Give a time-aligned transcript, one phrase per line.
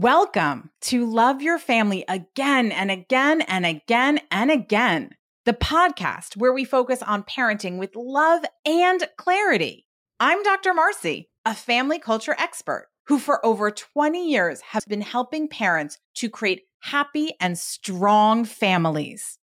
[0.00, 5.10] Welcome to Love Your Family again and again and again and again,
[5.44, 9.84] the podcast where we focus on parenting with love and clarity.
[10.18, 10.72] I'm Dr.
[10.72, 16.30] Marcie, a family culture expert who, for over 20 years, has been helping parents to
[16.30, 19.36] create happy and strong families.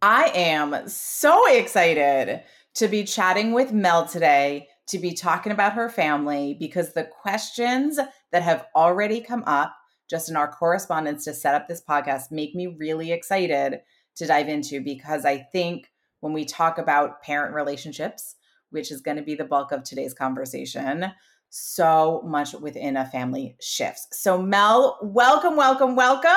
[0.00, 2.44] I am so excited
[2.74, 7.98] to be chatting with Mel today to be talking about her family because the questions
[8.32, 9.74] that have already come up
[10.08, 13.80] just in our correspondence to set up this podcast make me really excited
[14.16, 15.90] to dive into because I think
[16.20, 18.34] when we talk about parent relationships,
[18.70, 21.12] which is going to be the bulk of today's conversation,
[21.50, 24.08] so much within a family shifts.
[24.12, 26.30] So, Mel, welcome, welcome, welcome.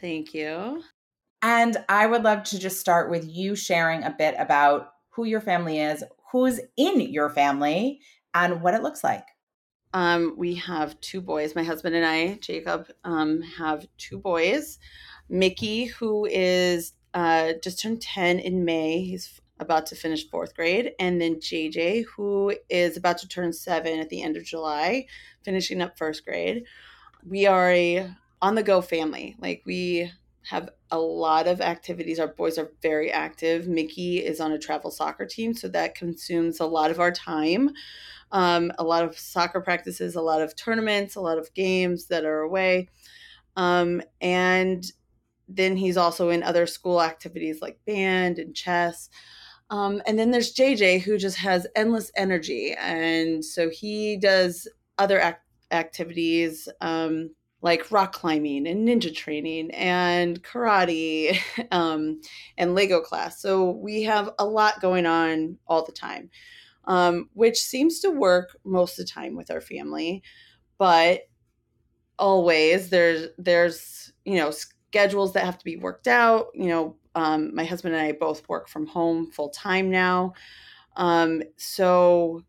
[0.00, 0.82] Thank you.
[1.42, 5.40] And I would love to just start with you sharing a bit about who your
[5.40, 8.00] family is, who's in your family,
[8.34, 9.24] and what it looks like.
[9.92, 11.54] Um, we have two boys.
[11.54, 14.78] My husband and I, Jacob, um, have two boys.
[15.28, 19.02] Mickey, who is uh, just turned 10 in May.
[19.02, 20.92] He's about to finish fourth grade.
[20.98, 25.06] And then JJ, who is about to turn seven at the end of July,
[25.44, 26.64] finishing up first grade.
[27.26, 28.10] We are a
[28.42, 29.36] on the go family.
[29.38, 30.10] Like we
[30.44, 32.18] have a lot of activities.
[32.18, 33.68] Our boys are very active.
[33.68, 37.70] Mickey is on a travel soccer team, so that consumes a lot of our time
[38.32, 42.24] um, a lot of soccer practices, a lot of tournaments, a lot of games that
[42.24, 42.88] are away.
[43.56, 44.84] Um, and
[45.48, 49.10] then he's also in other school activities like band and chess.
[49.70, 52.74] Um, and then there's JJ who just has endless energy.
[52.78, 55.36] And so he does other ac-
[55.70, 57.30] activities um,
[57.62, 61.38] like rock climbing and ninja training and karate
[61.70, 62.20] um,
[62.56, 63.40] and Lego class.
[63.40, 66.30] So we have a lot going on all the time
[66.90, 70.22] um, which seems to work most of the time with our family.
[70.78, 71.22] But
[72.18, 76.48] always there's there's you know schedules that have to be worked out.
[76.54, 80.34] You know, um, my husband and I both work from home full time now,
[80.96, 82.42] um, so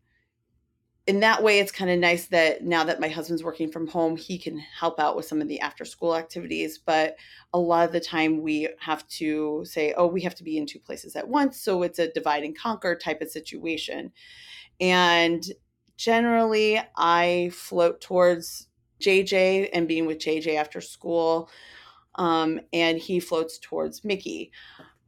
[1.06, 4.16] in that way, it's kind of nice that now that my husband's working from home,
[4.16, 6.78] he can help out with some of the after school activities.
[6.78, 7.16] But
[7.52, 10.66] a lot of the time, we have to say, oh, we have to be in
[10.66, 11.60] two places at once.
[11.60, 14.12] So it's a divide and conquer type of situation.
[14.80, 15.44] And
[15.96, 18.68] generally, I float towards
[19.00, 21.50] JJ and being with JJ after school.
[22.14, 24.52] Um, and he floats towards Mickey.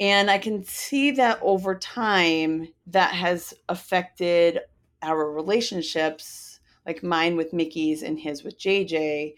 [0.01, 4.59] And I can see that over time, that has affected
[5.05, 9.35] our relationships, like mine with Mickey's and his with JJ,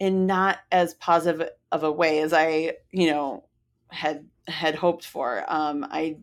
[0.00, 3.44] in not as positive of a way as I, you know,
[3.90, 5.44] had had hoped for.
[5.48, 6.18] Um, I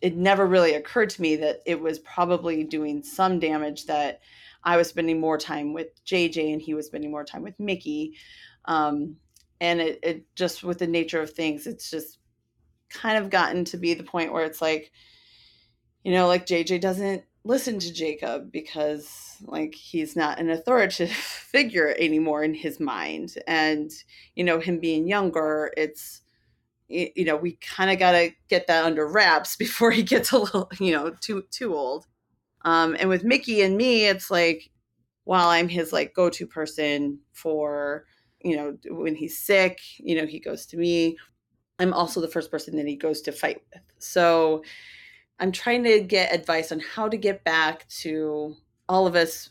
[0.00, 4.20] it never really occurred to me that it was probably doing some damage that
[4.62, 8.16] I was spending more time with JJ and he was spending more time with Mickey.
[8.64, 9.16] Um,
[9.60, 12.18] and it, it just with the nature of things, it's just
[12.90, 14.92] kind of gotten to be the point where it's like,
[16.04, 21.96] you know, like JJ doesn't listen to Jacob because like he's not an authoritative figure
[21.98, 23.34] anymore in his mind.
[23.48, 23.90] And
[24.36, 26.20] you know him being younger it's
[26.88, 30.38] you know we kind of got to get that under wraps before he gets a
[30.38, 32.06] little you know too too old.
[32.64, 34.70] Um and with Mickey and me it's like
[35.24, 38.04] while I'm his like go-to person for
[38.42, 41.16] you know when he's sick you know he goes to me.
[41.80, 43.82] I'm also the first person that he goes to fight with.
[44.00, 44.64] So
[45.38, 48.56] I'm trying to get advice on how to get back to
[48.88, 49.50] all of us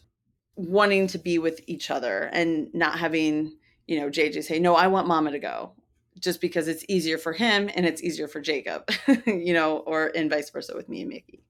[0.56, 3.54] wanting to be with each other and not having,
[3.86, 5.74] you know, JJ say, no, I want mama to go
[6.20, 8.90] just because it's easier for him and it's easier for Jacob,
[9.26, 11.44] you know, or and vice versa with me and Mickey.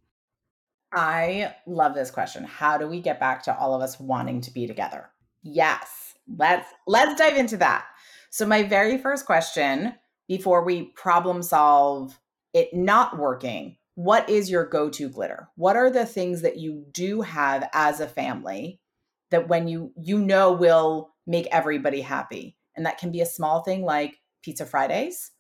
[0.94, 2.44] I love this question.
[2.44, 5.09] How do we get back to all of us wanting to be together?
[5.42, 6.16] Yes.
[6.38, 7.86] Let's let's dive into that.
[8.30, 9.96] So my very first question
[10.28, 12.19] before we problem solve
[12.54, 15.50] it not working what is your go-to glitter?
[15.56, 18.80] What are the things that you do have as a family
[19.31, 22.56] that when you you know will make everybody happy?
[22.75, 25.31] And that can be a small thing like pizza fridays.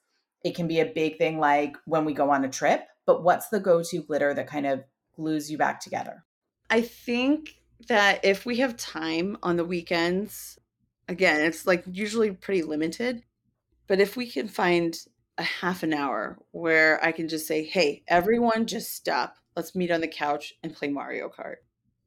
[0.43, 2.87] It can be a big thing like when we go on a trip.
[3.05, 4.83] But what's the go-to glitter that kind of
[5.15, 6.25] glues you back together?
[6.71, 10.57] I think that if we have time on the weekends
[11.07, 13.21] again it's like usually pretty limited.
[13.85, 14.97] But if we can find
[15.37, 19.37] a half an hour where I can just say, hey, everyone just stop.
[19.55, 21.57] Let's meet on the couch and play Mario Kart.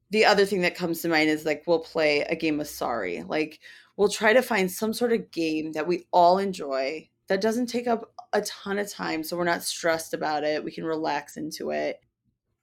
[0.09, 3.23] The other thing that comes to mind is like, we'll play a game of Sorry.
[3.23, 3.59] Like,
[3.95, 7.87] we'll try to find some sort of game that we all enjoy that doesn't take
[7.87, 9.23] up a ton of time.
[9.23, 10.63] So we're not stressed about it.
[10.63, 11.99] We can relax into it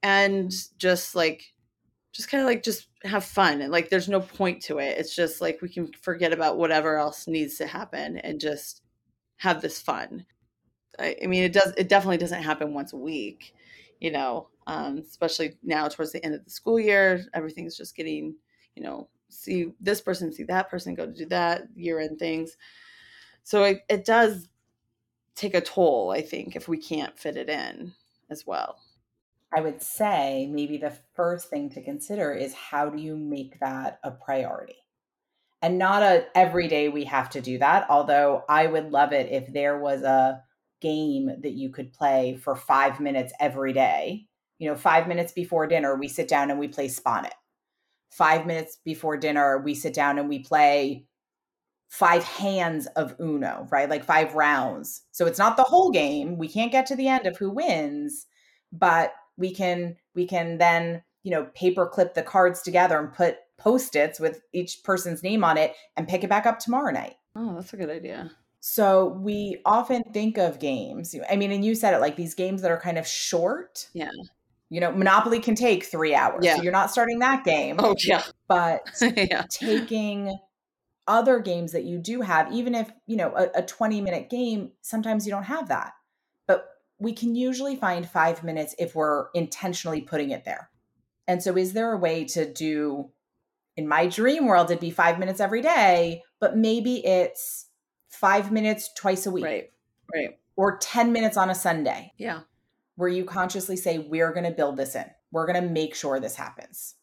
[0.03, 1.53] and just like,
[2.13, 4.99] just kind of like just have fun and like there's no point to it.
[4.99, 8.83] It's just like we can forget about whatever else needs to happen and just
[9.37, 10.27] have this fun.
[10.99, 11.73] I, I mean, it does.
[11.77, 13.55] It definitely doesn't happen once a week,
[14.01, 14.49] you know.
[14.67, 18.35] Um, especially now towards the end of the school year, everything's just getting,
[18.75, 22.57] you know, see this person, see that person, go to do that year end things.
[23.45, 24.49] So it, it does
[25.35, 27.95] take a toll, I think, if we can't fit it in
[28.29, 28.77] as well.
[29.57, 34.01] I would say maybe the first thing to consider is how do you make that
[34.03, 34.77] a priority?
[35.63, 39.33] And not a every day we have to do that, although I would love it
[39.33, 40.43] if there was a
[40.81, 44.27] game that you could play for 5 minutes every day.
[44.59, 47.35] You know, 5 minutes before dinner we sit down and we play It.
[48.11, 51.05] 5 minutes before dinner we sit down and we play
[51.89, 53.89] five hands of Uno, right?
[53.89, 55.03] Like five rounds.
[55.13, 56.37] So it's not the whole game.
[56.37, 58.27] We can't get to the end of who wins,
[58.73, 63.37] but we can we can then, you know, paper clip the cards together and put
[63.57, 67.17] post-its with each person's name on it and pick it back up tomorrow night.
[67.35, 68.31] Oh, that's a good idea.
[68.61, 71.15] So we often think of games.
[71.31, 73.89] I mean, and you said it like these games that are kind of short.
[73.93, 74.11] Yeah.
[74.71, 76.45] You know, Monopoly can take three hours.
[76.45, 76.57] Yeah.
[76.57, 77.77] So you're not starting that game.
[77.79, 78.23] Oh yeah.
[78.49, 79.45] But yeah.
[79.51, 80.37] taking
[81.07, 84.73] other games that you do have, even if, you know, a, a 20 minute game,
[84.83, 85.93] sometimes you don't have that.
[86.47, 86.67] But
[86.99, 90.71] we can usually find five minutes if we're intentionally putting it there.
[91.27, 93.11] And so, is there a way to do,
[93.77, 97.68] in my dream world, it'd be five minutes every day, but maybe it's
[98.09, 99.45] five minutes twice a week.
[99.45, 99.71] Right.
[100.13, 100.39] Right.
[100.57, 102.13] Or 10 minutes on a Sunday.
[102.19, 102.41] Yeah.
[102.97, 106.19] Where you consciously say, we're going to build this in, we're going to make sure
[106.19, 106.95] this happens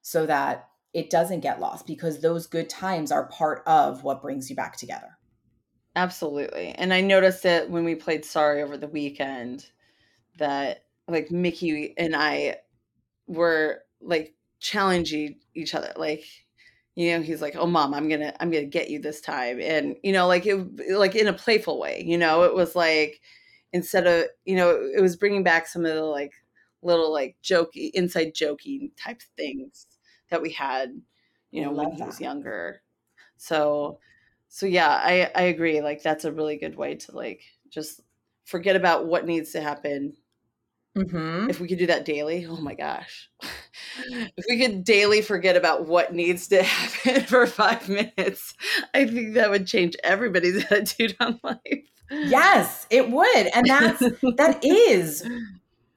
[0.00, 4.48] so that it doesn't get lost because those good times are part of what brings
[4.48, 5.18] you back together.
[5.94, 6.68] Absolutely.
[6.68, 9.66] And I noticed that when we played Sorry over the weekend,
[10.38, 12.56] that like Mickey and I
[13.26, 15.92] were like challenging each other.
[15.96, 16.24] Like,
[16.96, 19.96] you know, he's like, "Oh, mom, I'm gonna, I'm gonna get you this time," and
[20.04, 20.56] you know, like it,
[20.92, 22.02] like in a playful way.
[22.06, 23.20] You know, it was like
[23.72, 26.32] instead of, you know, it was bringing back some of the like
[26.82, 29.86] little like jokey, inside joking type things
[30.30, 31.00] that we had,
[31.50, 32.82] you know, when he was younger.
[33.36, 33.98] So,
[34.48, 35.80] so yeah, I I agree.
[35.82, 38.00] Like that's a really good way to like just
[38.44, 40.14] forget about what needs to happen.
[40.96, 41.50] Mm-hmm.
[41.50, 43.28] If we could do that daily, oh my gosh.
[44.08, 48.54] if we could daily forget about what needs to happen for five minutes,
[48.94, 51.84] I think that would change everybody's attitude on life.
[52.10, 53.46] Yes, it would.
[53.54, 53.98] And that's
[54.36, 55.28] that is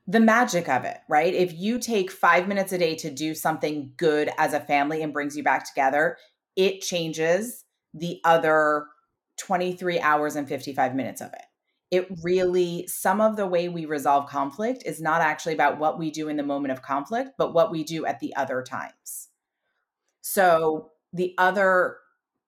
[0.08, 1.34] the magic of it, right?
[1.34, 5.14] If you take five minutes a day to do something good as a family and
[5.14, 6.18] brings you back together,
[6.56, 7.64] it changes
[7.94, 8.88] the other
[9.38, 11.46] 23 hours and 55 minutes of it.
[11.92, 16.12] It really, some of the way we resolve conflict is not actually about what we
[16.12, 19.30] do in the moment of conflict, but what we do at the other times.
[20.22, 21.98] So, the other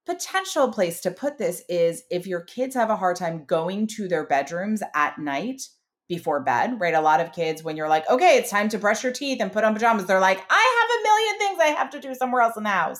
[0.05, 4.07] potential place to put this is if your kids have a hard time going to
[4.07, 5.61] their bedrooms at night
[6.07, 6.94] before bed, right?
[6.94, 9.51] A lot of kids, when you're like, okay, it's time to brush your teeth and
[9.51, 12.41] put on pajamas, they're like, I have a million things I have to do somewhere
[12.41, 12.99] else in the house.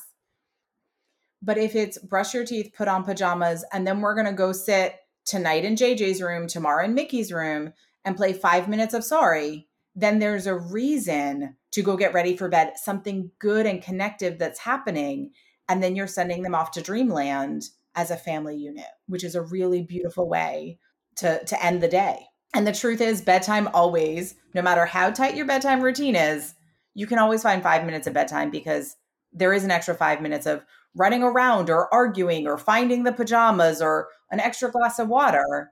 [1.42, 4.54] But if it's brush your teeth, put on pajamas, and then we're going to go
[4.54, 4.96] sit
[5.26, 7.74] tonight in JJ's room, tomorrow in Mickey's room,
[8.04, 12.50] and play five minutes of sorry, then there's a reason to go get ready for
[12.50, 15.32] bed, something good and connective that's happening.
[15.70, 17.64] And then you're sending them off to dreamland
[17.96, 20.80] as a family unit, which is a really beautiful way
[21.18, 22.26] to, to end the day.
[22.54, 26.54] And the truth is, bedtime always, no matter how tight your bedtime routine is,
[26.94, 28.98] you can always find five minutes of bedtime because
[29.34, 33.82] there is an extra five minutes of running around or arguing or finding the pajamas
[33.82, 35.72] or an extra glass of water.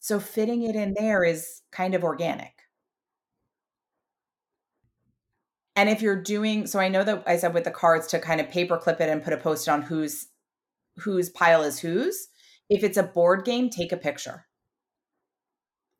[0.00, 2.52] So fitting it in there is kind of organic.
[5.74, 8.40] And if you're doing so I know that I said with the cards to kind
[8.40, 10.26] of paper clip it and put a post on whose
[10.98, 12.28] whose pile is whose.
[12.68, 14.46] If it's a board game, take a picture.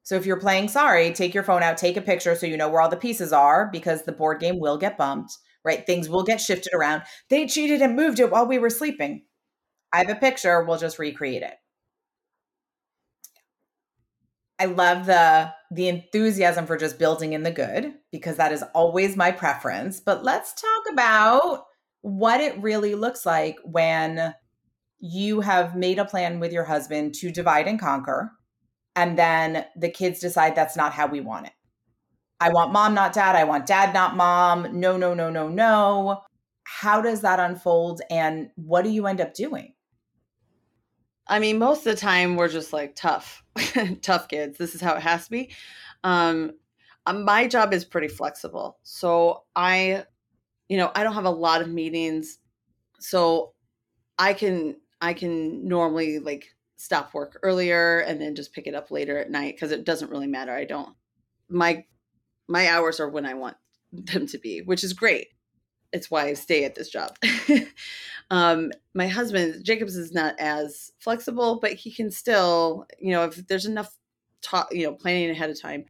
[0.02, 2.68] So if you're playing sorry, take your phone out, take a picture so you know
[2.68, 5.84] where all the pieces are because the board game will get bumped, right?
[5.84, 7.02] Things will get shifted around.
[7.28, 9.24] They cheated and moved it while we were sleeping.
[9.92, 11.54] I have a picture, we'll just recreate it.
[14.58, 19.16] I love the the enthusiasm for just building in the good because that is always
[19.16, 19.98] my preference.
[20.00, 21.64] But let's talk about
[22.02, 24.34] what it really looks like when
[25.00, 28.32] you have made a plan with your husband to divide and conquer
[28.94, 31.52] and then the kids decide that's not how we want it.
[32.42, 33.36] I want mom, not dad.
[33.36, 34.80] I want dad, not mom.
[34.80, 36.22] No, no, no, no, no.
[36.64, 39.74] How does that unfold and what do you end up doing?
[41.28, 43.44] I mean, most of the time we're just like tough,
[44.02, 44.58] tough kids.
[44.58, 45.52] This is how it has to be.
[46.02, 46.52] Um,
[47.06, 48.78] uh, my job is pretty flexible.
[48.82, 50.04] So I,
[50.68, 52.38] you know, I don't have a lot of meetings,
[52.98, 53.52] so
[54.18, 58.90] I can I can normally like stop work earlier and then just pick it up
[58.90, 60.52] later at night because it doesn't really matter.
[60.52, 60.94] I don't
[61.48, 61.84] my
[62.48, 63.56] my hours are when I want
[63.92, 65.28] them to be, which is great.
[65.92, 67.16] It's why I stay at this job.
[68.30, 73.46] um, my husband Jacobs is not as flexible, but he can still, you know, if
[73.46, 73.94] there's enough
[74.40, 75.84] talk, you know, planning ahead of time,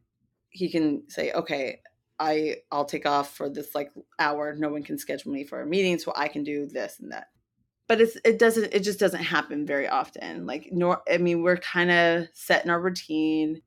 [0.49, 1.79] he can say, okay,
[2.19, 4.55] I I'll take off for this like hour.
[4.55, 7.27] No one can schedule me for a meeting, so I can do this and that.
[7.87, 10.45] But it's it doesn't it just doesn't happen very often.
[10.45, 13.61] Like nor I mean we're kind of set in our routine.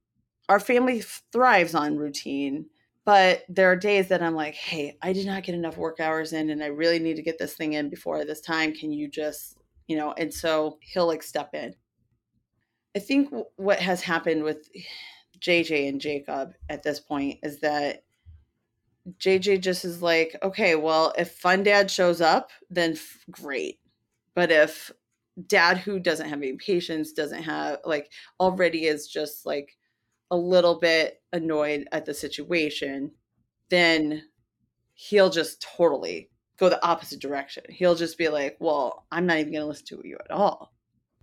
[0.49, 1.02] Our family
[1.33, 2.66] thrives on routine,
[3.06, 6.34] but there are days that I'm like, hey, I did not get enough work hours
[6.34, 8.75] in, and I really need to get this thing in before this time.
[8.75, 10.12] Can you just you know?
[10.12, 11.75] And so he'll like step in.
[12.94, 14.68] I think what has happened with
[15.38, 18.04] JJ and Jacob at this point is that
[19.18, 23.78] JJ just is like, okay, well, if Fun Dad shows up, then f- great.
[24.34, 24.90] But if
[25.46, 28.10] Dad, who doesn't have any patience, doesn't have like
[28.40, 29.76] already is just like
[30.30, 33.12] a little bit annoyed at the situation,
[33.71, 34.23] then
[34.95, 37.64] he'll just totally go the opposite direction.
[37.68, 40.73] He'll just be like, well, I'm not even going to listen to you at all.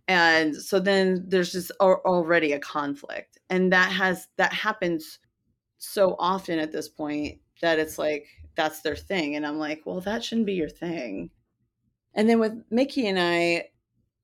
[0.08, 3.40] And so then there's just already a conflict.
[3.50, 5.20] And that has, that happens
[5.84, 10.00] so often at this point that it's like that's their thing and i'm like well
[10.00, 11.30] that shouldn't be your thing
[12.14, 13.66] and then with mickey and i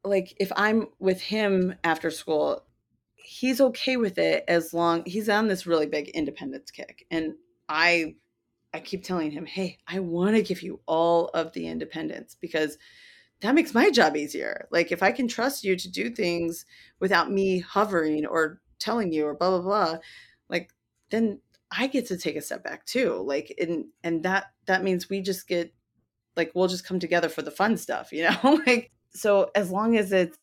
[0.05, 2.63] like if i'm with him after school
[3.29, 7.33] he's okay with it as long he's on this really big independence kick and
[7.67, 8.15] i
[8.73, 12.77] i keep telling him hey i want to give you all of the independence because
[13.41, 16.65] that makes my job easier like if i can trust you to do things
[16.99, 19.97] without me hovering or telling you or blah blah blah
[20.49, 20.71] like
[21.11, 21.39] then
[21.71, 23.23] I get to take a step back too.
[23.25, 25.73] Like and and that that means we just get
[26.35, 28.61] like we'll just come together for the fun stuff, you know?
[28.65, 30.37] like so as long as it's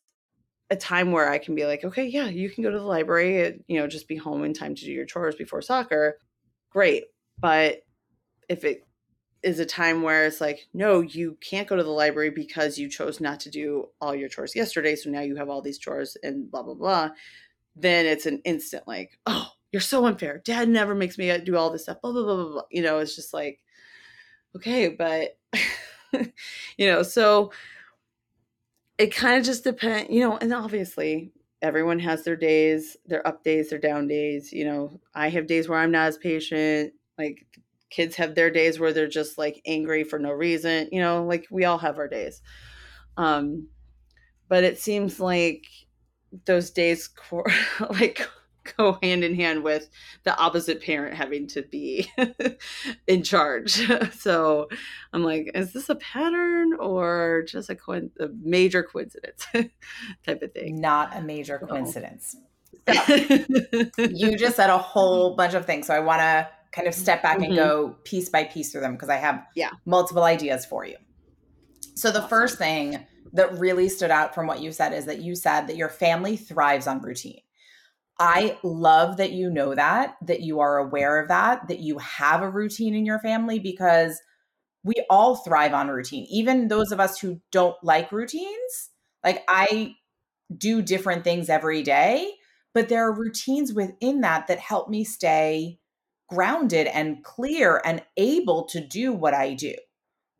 [0.69, 3.63] a time where I can be like, okay, yeah, you can go to the library,
[3.67, 6.17] you know, just be home in time to do your chores before soccer.
[6.69, 7.05] Great.
[7.39, 7.83] But
[8.49, 8.85] if it
[9.43, 12.89] is a time where it's like, no, you can't go to the library because you
[12.89, 14.95] chose not to do all your chores yesterday.
[14.95, 17.09] So now you have all these chores and blah, blah, blah.
[17.75, 20.41] Then it's an instant like, oh, you're so unfair.
[20.43, 22.01] Dad never makes me uh, do all this stuff.
[22.01, 22.51] Blah blah blah blah.
[22.51, 22.61] blah.
[22.71, 23.59] You know, it's just like,
[24.55, 25.37] okay, but
[26.77, 27.51] you know, so
[28.97, 30.09] it kind of just depends.
[30.09, 34.51] You know, and obviously everyone has their days, their up days, their down days.
[34.51, 36.93] You know, I have days where I'm not as patient.
[37.17, 37.45] Like
[37.89, 40.89] kids have their days where they're just like angry for no reason.
[40.91, 42.41] You know, like we all have our days.
[43.17, 43.69] Um,
[44.49, 45.65] but it seems like
[46.45, 47.09] those days
[47.89, 48.27] like
[48.77, 49.89] go hand in hand with
[50.23, 52.09] the opposite parent having to be
[53.07, 53.87] in charge.
[54.13, 54.67] so
[55.13, 60.53] I'm like, is this a pattern or just a, co- a major coincidence type of
[60.53, 60.79] thing?
[60.79, 62.35] Not a major coincidence.
[62.35, 62.43] So,
[63.97, 65.87] you just said a whole bunch of things.
[65.87, 67.45] So I want to kind of step back mm-hmm.
[67.45, 69.71] and go piece by piece through them because I have yeah.
[69.85, 70.95] multiple ideas for you.
[71.95, 72.29] So the awesome.
[72.29, 75.75] first thing that really stood out from what you said is that you said that
[75.75, 77.41] your family thrives on routine.
[78.19, 82.41] I love that you know that, that you are aware of that, that you have
[82.41, 84.19] a routine in your family because
[84.83, 86.25] we all thrive on routine.
[86.29, 88.89] Even those of us who don't like routines,
[89.23, 89.95] like I
[90.55, 92.31] do different things every day,
[92.73, 95.79] but there are routines within that that help me stay
[96.29, 99.73] grounded and clear and able to do what I do.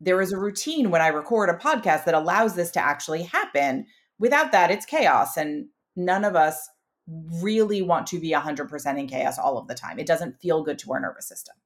[0.00, 3.86] There is a routine when I record a podcast that allows this to actually happen.
[4.18, 5.66] Without that, it's chaos, and
[5.96, 6.68] none of us
[7.08, 9.98] really want to be 100% in chaos all of the time.
[9.98, 11.56] It doesn't feel good to our nervous system.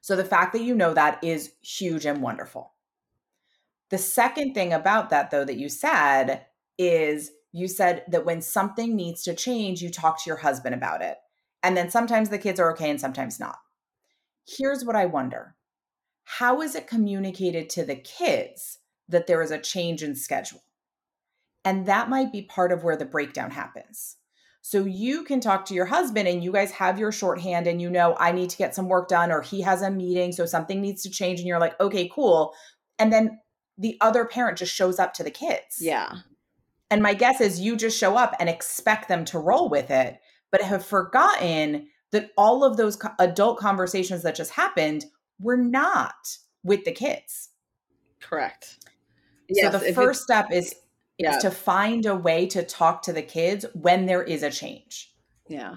[0.00, 2.72] So the fact that you know that is huge and wonderful.
[3.90, 6.46] The second thing about that, though, that you said
[6.78, 11.02] is you said that when something needs to change, you talk to your husband about
[11.02, 11.18] it.
[11.62, 13.58] And then sometimes the kids are okay and sometimes not.
[14.46, 15.56] Here's what I wonder
[16.24, 20.62] How is it communicated to the kids that there is a change in schedule?
[21.64, 24.16] And that might be part of where the breakdown happens.
[24.60, 27.88] So you can talk to your husband and you guys have your shorthand and you
[27.88, 30.80] know, I need to get some work done or he has a meeting, so something
[30.80, 31.38] needs to change.
[31.40, 32.52] And you're like, okay, cool.
[32.98, 33.38] And then
[33.78, 35.78] the other parent just shows up to the kids.
[35.80, 36.12] Yeah.
[36.90, 40.18] And my guess is you just show up and expect them to roll with it,
[40.50, 45.04] but have forgotten that all of those adult conversations that just happened
[45.38, 47.50] were not with the kids.
[48.20, 48.78] Correct.
[49.52, 50.74] So yes, the first step is
[51.18, 51.36] yeah.
[51.36, 55.12] is to find a way to talk to the kids when there is a change.
[55.48, 55.76] Yeah.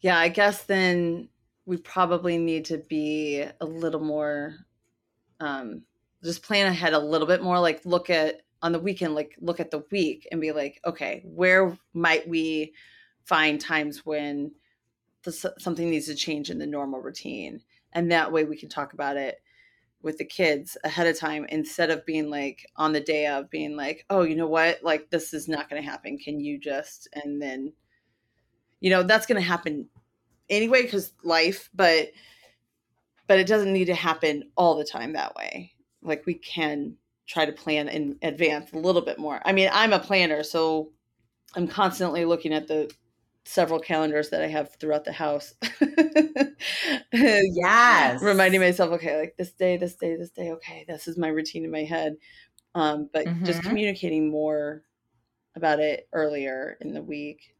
[0.00, 1.28] Yeah, I guess then
[1.64, 4.54] we probably need to be a little more
[5.40, 5.82] um,
[6.22, 7.58] just plan ahead a little bit more.
[7.60, 11.22] Like look at on the weekend, like look at the week and be like, okay,
[11.24, 12.74] where might we
[13.24, 14.52] find times when
[15.24, 17.60] the, something needs to change in the normal routine,
[17.92, 19.40] and that way we can talk about it
[20.06, 23.76] with the kids ahead of time instead of being like on the day of being
[23.76, 26.16] like, oh, you know what, like this is not going to happen.
[26.16, 27.72] Can you just and then,
[28.78, 29.88] you know, that's going to happen
[30.48, 32.12] anyway because life, but
[33.26, 35.72] but it doesn't need to happen all the time that way.
[36.02, 36.94] Like we can
[37.26, 39.42] try to plan in advance a little bit more.
[39.44, 40.92] I mean, I'm a planner, so
[41.56, 42.88] I'm constantly looking at the
[43.46, 45.54] several calendars that I have throughout the house.
[47.12, 48.20] yes.
[48.20, 51.64] Reminding myself, okay, like this day, this day, this day, okay, this is my routine
[51.64, 52.16] in my head.
[52.74, 53.44] Um, but mm-hmm.
[53.44, 54.82] just communicating more
[55.54, 57.54] about it earlier in the week.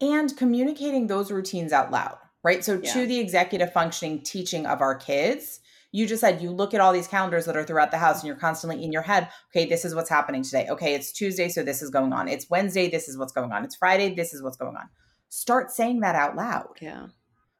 [0.00, 2.64] And communicating those routines out loud, right?
[2.64, 2.92] So, yeah.
[2.92, 5.58] to the executive functioning teaching of our kids,
[5.96, 8.26] you just said you look at all these calendars that are throughout the house and
[8.26, 10.66] you're constantly in your head okay this is what's happening today.
[10.68, 12.28] Okay it's tuesday so this is going on.
[12.28, 13.64] It's wednesday this is what's going on.
[13.64, 14.88] It's friday this is what's going on.
[15.30, 16.76] Start saying that out loud.
[16.80, 17.06] Yeah.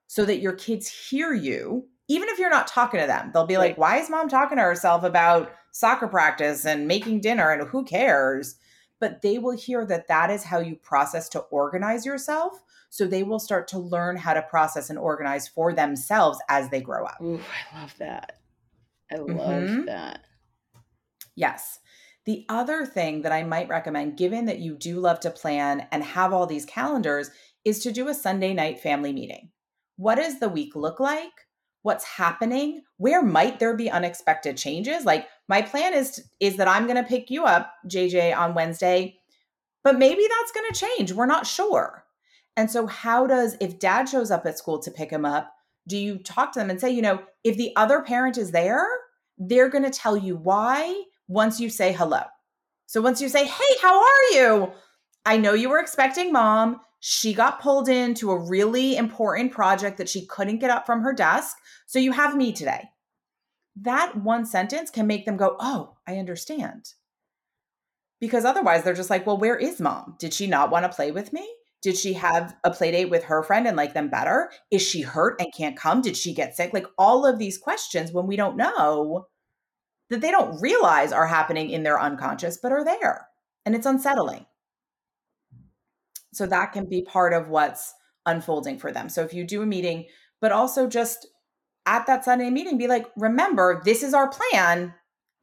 [0.06, 3.30] So that your kids hear you even if you're not talking to them.
[3.32, 3.70] They'll be right.
[3.70, 7.84] like why is mom talking to herself about soccer practice and making dinner and who
[7.84, 8.56] cares?
[9.00, 12.62] But they will hear that that is how you process to organize yourself
[12.96, 16.80] so they will start to learn how to process and organize for themselves as they
[16.80, 17.18] grow up.
[17.20, 17.38] Ooh,
[17.74, 18.38] I love that.
[19.12, 19.84] I love mm-hmm.
[19.84, 20.20] that.
[21.34, 21.78] Yes.
[22.24, 26.02] The other thing that I might recommend, given that you do love to plan and
[26.02, 27.30] have all these calendars,
[27.66, 29.50] is to do a Sunday night family meeting.
[29.96, 31.32] What does the week look like?
[31.82, 32.80] What's happening?
[32.96, 35.04] Where might there be unexpected changes?
[35.04, 39.18] Like my plan is is that I'm going to pick you up, JJ, on Wednesday,
[39.84, 41.12] but maybe that's going to change.
[41.12, 42.05] We're not sure.
[42.56, 45.52] And so, how does, if dad shows up at school to pick him up,
[45.86, 48.84] do you talk to them and say, you know, if the other parent is there,
[49.38, 52.22] they're going to tell you why once you say hello.
[52.86, 54.72] So, once you say, hey, how are you?
[55.24, 56.80] I know you were expecting mom.
[57.00, 61.12] She got pulled into a really important project that she couldn't get up from her
[61.12, 61.56] desk.
[61.86, 62.88] So, you have me today.
[63.82, 66.94] That one sentence can make them go, oh, I understand.
[68.18, 70.16] Because otherwise, they're just like, well, where is mom?
[70.18, 71.46] Did she not want to play with me?
[71.82, 74.50] Did she have a play date with her friend and like them better?
[74.70, 76.00] Is she hurt and can't come?
[76.00, 76.72] Did she get sick?
[76.72, 79.26] Like all of these questions when we don't know
[80.10, 83.28] that they don't realize are happening in their unconscious, but are there.
[83.64, 84.46] And it's unsettling.
[86.32, 89.08] So that can be part of what's unfolding for them.
[89.08, 90.06] So if you do a meeting,
[90.40, 91.26] but also just
[91.86, 94.94] at that Sunday meeting, be like, remember, this is our plan.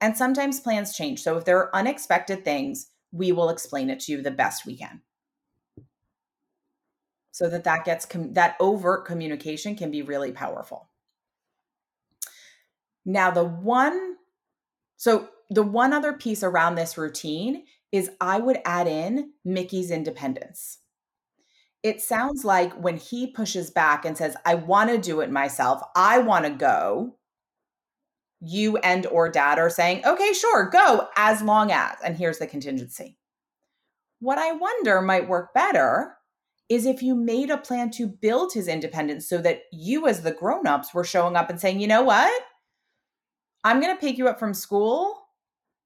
[0.01, 1.21] And sometimes plans change.
[1.21, 4.77] So if there are unexpected things, we will explain it to you the best we
[4.77, 5.01] can
[7.33, 10.87] so that that gets com- that overt communication can be really powerful.
[13.05, 14.17] Now the one
[14.97, 20.77] so the one other piece around this routine is i would add in mickey's independence.
[21.81, 25.81] It sounds like when he pushes back and says i want to do it myself.
[25.95, 27.17] I want to go
[28.41, 32.45] you and or dad are saying okay sure go as long as and here's the
[32.45, 33.17] contingency.
[34.19, 36.15] What i wonder might work better
[36.73, 40.31] is if you made a plan to build his independence so that you as the
[40.31, 42.43] grown-ups were showing up and saying, "You know what?
[43.63, 45.19] I'm going to pick you up from school."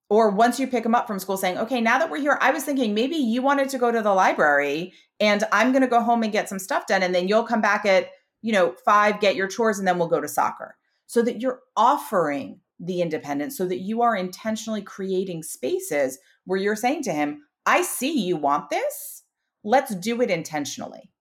[0.10, 2.52] Or once you pick him up from school saying, "Okay, now that we're here, I
[2.52, 6.02] was thinking maybe you wanted to go to the library and I'm going to go
[6.02, 8.10] home and get some stuff done and then you'll come back at,
[8.42, 11.62] you know, 5, get your chores and then we'll go to soccer." So that you're
[11.76, 17.44] offering the independence so that you are intentionally creating spaces where you're saying to him,
[17.66, 19.24] "I see you want this."
[19.68, 21.12] Let's do it intentionally.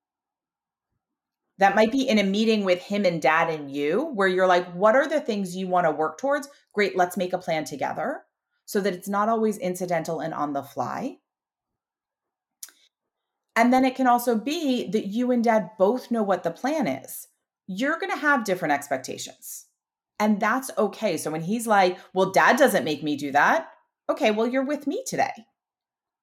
[1.58, 4.70] That might be in a meeting with him and dad and you, where you're like,
[4.72, 6.48] what are the things you want to work towards?
[6.72, 8.22] Great, let's make a plan together
[8.64, 11.18] so that it's not always incidental and on the fly.
[13.56, 16.86] And then it can also be that you and dad both know what the plan
[16.86, 17.26] is.
[17.66, 19.66] You're going to have different expectations.
[20.20, 21.16] And that's okay.
[21.16, 23.70] So when he's like, well, dad doesn't make me do that.
[24.08, 25.32] Okay, well, you're with me today,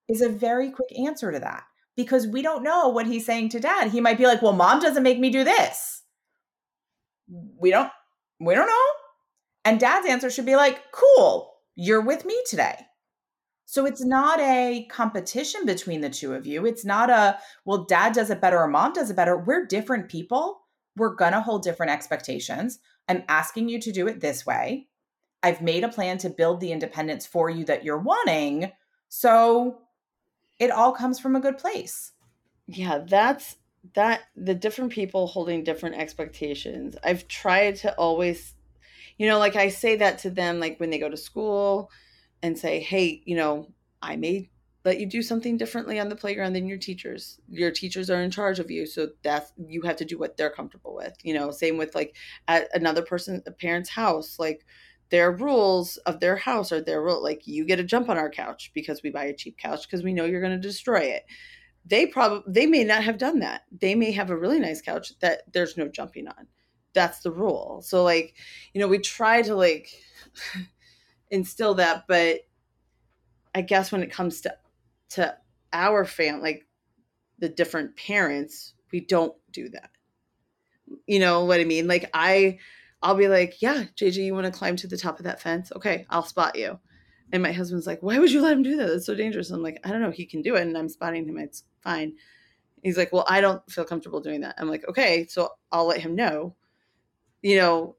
[0.08, 1.64] is a very quick answer to that
[1.96, 3.92] because we don't know what he's saying to dad.
[3.92, 6.04] He might be like, "Well, mom doesn't make me do this."
[7.28, 7.92] We don't
[8.40, 8.88] we don't know.
[9.66, 12.76] And dad's answer should be like, "Cool, you're with me today."
[13.74, 16.64] So it's not a competition between the two of you.
[16.68, 19.36] It's not a, well, dad does it better or mom does it better.
[19.36, 20.62] We're different people.
[20.96, 22.78] We're going to hold different expectations.
[23.10, 24.90] I'm asking you to do it this way.
[25.42, 28.72] I've made a plan to build the independence for you that you're wanting.
[29.10, 29.80] So
[30.64, 32.12] it all comes from a good place.
[32.68, 33.58] Yeah, that's
[33.96, 36.96] that the different people holding different expectations.
[37.04, 38.56] I've tried to always
[39.18, 41.92] you know, like I say that to them, like when they go to school
[42.42, 43.72] and say, hey, you know,
[44.02, 44.50] I may
[44.86, 47.40] let you do something differently on the playground than your teachers.
[47.48, 50.50] Your teachers are in charge of you, so that's you have to do what they're
[50.50, 51.16] comfortable with.
[51.24, 52.16] You know, same with like
[52.48, 54.66] at another person, a parent's house, like
[55.14, 57.22] their rules of their house are their rule.
[57.22, 60.02] Like you get a jump on our couch because we buy a cheap couch because
[60.02, 61.24] we know you're going to destroy it.
[61.86, 63.62] They probably they may not have done that.
[63.80, 66.48] They may have a really nice couch that there's no jumping on.
[66.94, 67.84] That's the rule.
[67.86, 68.34] So like,
[68.74, 69.92] you know, we try to like
[71.30, 72.40] instill that, but
[73.54, 74.56] I guess when it comes to
[75.10, 75.38] to
[75.74, 76.66] our fam like
[77.38, 79.92] the different parents, we don't do that.
[81.06, 81.88] You know what I mean?
[81.88, 82.58] Like I
[83.04, 85.72] I'll be like, "Yeah, JJ, you want to climb to the top of that fence?
[85.76, 86.80] Okay, I'll spot you."
[87.32, 88.88] And my husband's like, "Why would you let him do that?
[88.88, 90.12] That's so dangerous." I'm like, "I don't know.
[90.12, 91.38] He can do it, and I'm spotting him.
[91.38, 92.14] It's fine."
[92.84, 96.02] He's like, "Well, I don't feel comfortable doing that." I'm like, "Okay, so I'll let
[96.02, 96.56] him know."
[97.42, 97.96] You know,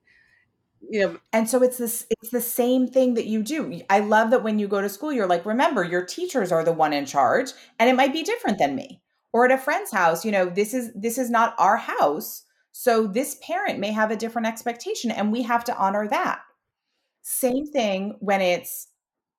[0.90, 4.30] you know and so it's this it's the same thing that you do i love
[4.30, 7.06] that when you go to school you're like remember your teachers are the one in
[7.06, 9.00] charge and it might be different than me
[9.32, 12.44] or at a friend's house you know this is this is not our house
[12.76, 16.40] so this parent may have a different expectation and we have to honor that.
[17.22, 18.88] Same thing when it's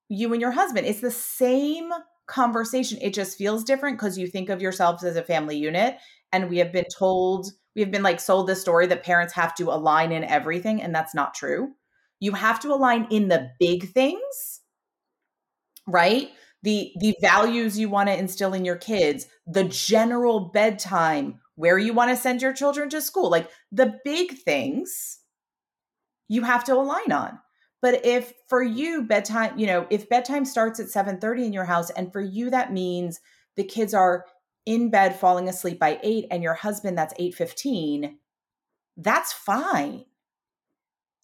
[0.07, 0.87] you and your husband.
[0.87, 1.91] It's the same
[2.27, 2.97] conversation.
[3.01, 5.97] It just feels different because you think of yourselves as a family unit
[6.31, 9.65] and we have been told we've been like sold the story that parents have to
[9.65, 11.73] align in everything and that's not true.
[12.21, 14.61] You have to align in the big things
[15.87, 16.29] right?
[16.63, 21.93] The the values you want to instill in your kids the general bedtime where you
[21.93, 25.19] want to send your children to school like the big things
[26.27, 27.39] you have to align on.
[27.81, 31.89] But if for you bedtime you know if bedtime starts at 7:30 in your house
[31.91, 33.19] and for you that means
[33.55, 34.25] the kids are
[34.65, 38.17] in bed falling asleep by 8 and your husband that's 8:15
[38.97, 40.05] that's fine.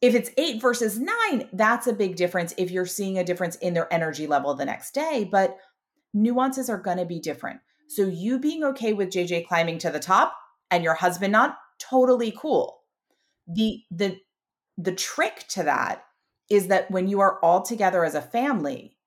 [0.02, 3.74] If it's 8 versus 9 that's a big difference if you're seeing a difference in
[3.74, 5.58] their energy level the next day but
[6.13, 9.99] nuances are going to be different so you being okay with JJ climbing to the
[9.99, 10.36] top
[10.69, 12.82] and your husband not totally cool
[13.47, 14.17] the the
[14.77, 16.04] the trick to that
[16.49, 18.97] is that when you are all together as a family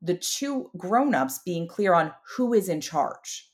[0.00, 3.48] the two grown-ups being clear on who is in charge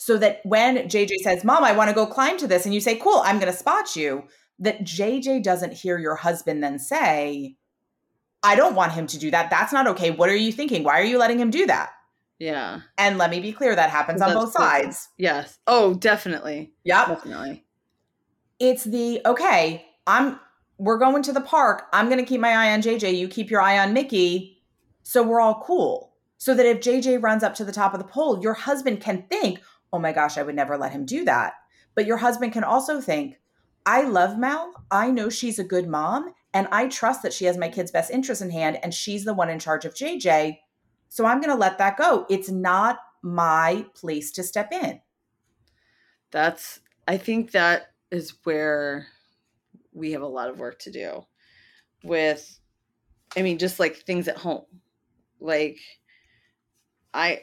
[0.00, 2.80] so that when JJ says, Mom, I want to go climb to this, and you
[2.80, 4.24] say, Cool, I'm going to spot you,
[4.58, 7.56] that JJ doesn't hear your husband then say,
[8.42, 9.50] I don't want him to do that.
[9.50, 10.10] That's not okay.
[10.10, 10.84] What are you thinking?
[10.84, 11.90] Why are you letting him do that?
[12.40, 12.80] Yeah.
[12.98, 15.10] And let me be clear, that happens on both sides.
[15.18, 15.58] Yes.
[15.66, 16.72] Oh, definitely.
[16.84, 17.08] Yep.
[17.08, 17.64] Definitely.
[18.58, 20.40] It's the okay, I'm
[20.78, 21.84] we're going to the park.
[21.92, 23.16] I'm gonna keep my eye on JJ.
[23.16, 24.62] You keep your eye on Mickey.
[25.02, 26.14] So we're all cool.
[26.38, 29.24] So that if JJ runs up to the top of the pole, your husband can
[29.30, 29.60] think,
[29.92, 31.52] oh my gosh, I would never let him do that.
[31.94, 33.38] But your husband can also think,
[33.84, 34.72] I love Mel.
[34.90, 36.32] I know she's a good mom.
[36.54, 39.34] And I trust that she has my kid's best interest in hand and she's the
[39.34, 40.58] one in charge of JJ.
[41.10, 42.24] So I'm going to let that go.
[42.30, 45.00] It's not my place to step in.
[46.30, 49.08] That's, I think that is where
[49.92, 51.26] we have a lot of work to do
[52.04, 52.60] with,
[53.36, 54.66] I mean, just like things at home.
[55.40, 55.78] Like,
[57.12, 57.42] I,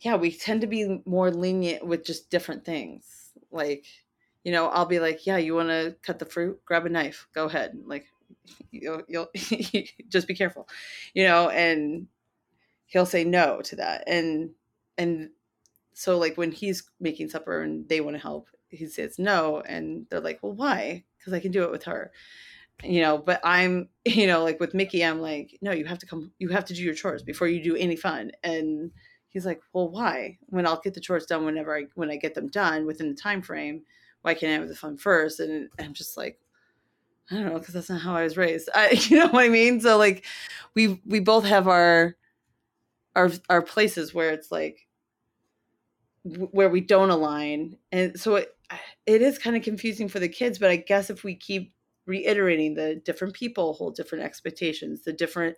[0.00, 3.30] yeah, we tend to be more lenient with just different things.
[3.52, 3.86] Like,
[4.42, 6.60] you know, I'll be like, yeah, you want to cut the fruit?
[6.64, 7.28] Grab a knife.
[7.34, 7.78] Go ahead.
[7.84, 8.06] Like,
[8.70, 9.28] you'll, you'll
[10.08, 10.68] just be careful,
[11.14, 12.06] you know, and
[12.86, 14.04] he'll say no to that.
[14.08, 14.50] And,
[14.98, 15.30] and
[15.94, 19.60] so like when he's making supper and they want to help, he says no.
[19.60, 21.04] And they're like, well, why?
[21.24, 22.12] Cause I can do it with her
[22.84, 26.06] you know but i'm you know like with mickey i'm like no you have to
[26.06, 28.90] come you have to do your chores before you do any fun and
[29.28, 32.34] he's like well why when i'll get the chores done whenever i when i get
[32.34, 33.82] them done within the time frame
[34.22, 36.38] why can't i have the fun first and i'm just like
[37.30, 39.48] i don't know because that's not how i was raised I, you know what i
[39.48, 40.24] mean so like
[40.74, 42.16] we we both have our
[43.16, 44.86] our our places where it's like
[46.22, 48.54] where we don't align and so it
[49.06, 51.72] it is kind of confusing for the kids but i guess if we keep
[52.06, 55.56] reiterating the different people hold different expectations the different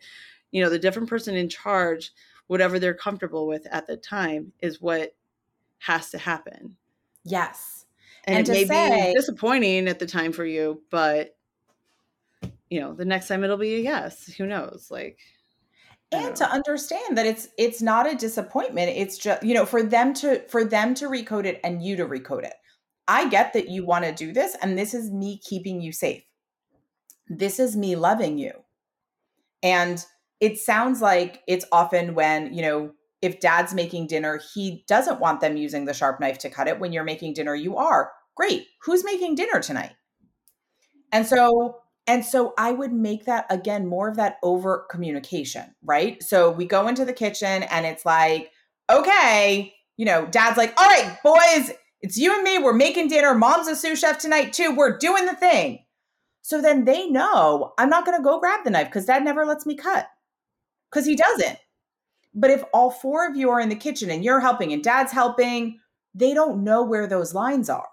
[0.51, 2.13] you know the different person in charge
[2.47, 5.15] whatever they're comfortable with at the time is what
[5.79, 6.77] has to happen.
[7.25, 7.87] Yes.
[8.25, 11.37] And, and it may say, be disappointing at the time for you, but
[12.73, 14.33] you know, the next time it'll be a yes.
[14.39, 14.89] Who knows?
[14.91, 15.19] Like
[16.11, 18.91] and to understand that it's it's not a disappointment.
[18.97, 22.07] It's just, you know, for them to for them to recode it and you to
[22.07, 22.55] recode it.
[23.07, 26.23] I get that you want to do this and this is me keeping you safe.
[27.29, 28.53] This is me loving you.
[29.63, 30.03] And
[30.41, 35.43] it sounds like it's often when, you know, if dad's making dinner, he doesn't want
[35.43, 36.81] them using the sharp knife to cut it.
[36.81, 38.13] When you're making dinner, you are.
[38.35, 38.67] Great.
[38.85, 39.93] Who's making dinner tonight?
[41.13, 46.23] And so And so I would make that again more of that overt communication, right?
[46.23, 48.51] So we go into the kitchen and it's like,
[48.91, 52.59] okay, you know, dad's like, all right, boys, it's you and me.
[52.59, 53.35] We're making dinner.
[53.35, 54.75] Mom's a sous chef tonight too.
[54.75, 55.85] We're doing the thing.
[56.43, 59.47] So then they know I'm not going to go grab the knife because dad never
[59.47, 60.09] lets me cut
[60.91, 61.59] because he doesn't.
[62.35, 65.13] But if all four of you are in the kitchen and you're helping and dad's
[65.13, 65.79] helping,
[66.15, 67.89] they don't know where those lines are.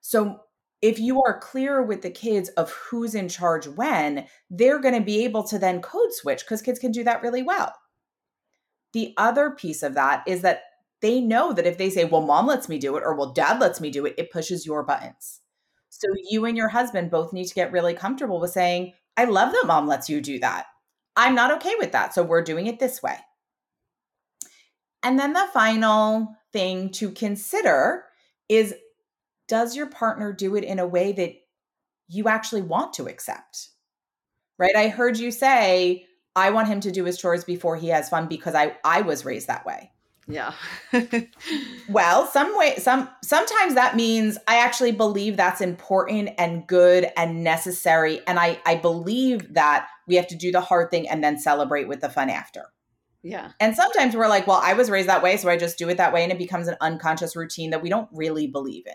[0.00, 0.40] So
[0.80, 5.00] if you are clear with the kids of who's in charge when, they're going to
[5.00, 7.74] be able to then code switch because kids can do that really well.
[8.92, 10.62] The other piece of that is that
[11.00, 13.60] they know that if they say, well, mom lets me do it, or well, dad
[13.60, 15.40] lets me do it, it pushes your buttons.
[15.90, 19.52] So you and your husband both need to get really comfortable with saying, I love
[19.52, 20.66] that mom lets you do that.
[21.16, 22.14] I'm not okay with that.
[22.14, 23.16] So we're doing it this way.
[25.02, 28.04] And then the final thing to consider
[28.48, 28.74] is
[29.48, 31.34] does your partner do it in a way that
[32.06, 33.70] you actually want to accept?
[34.58, 34.76] Right?
[34.76, 36.06] I heard you say,
[36.36, 39.24] I want him to do his chores before he has fun because I I was
[39.24, 39.90] raised that way.
[40.28, 40.52] Yeah.
[41.88, 47.42] well, some way some sometimes that means I actually believe that's important and good and
[47.42, 51.38] necessary and I I believe that we have to do the hard thing and then
[51.38, 52.66] celebrate with the fun after.
[53.22, 53.50] Yeah.
[53.58, 55.96] And sometimes we're like, well, I was raised that way, so I just do it
[55.96, 58.94] that way and it becomes an unconscious routine that we don't really believe in.